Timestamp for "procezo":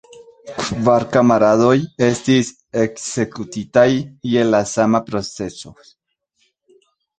5.13-5.77